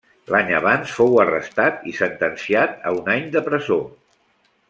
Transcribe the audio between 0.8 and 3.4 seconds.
fou arrestat i sentenciat a un any